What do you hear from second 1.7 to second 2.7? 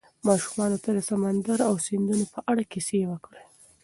سیندونو په اړه